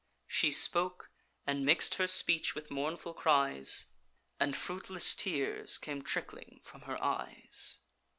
[0.25, 1.11] She spoke;
[1.45, 3.85] and mix'd her speech with mournful cries,
[4.39, 7.77] And fruitless tears came trickling from her eyes.